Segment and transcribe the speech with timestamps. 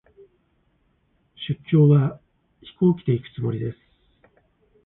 [1.47, 2.19] 出張は、
[2.63, 3.77] 飛行機で行くつもりです。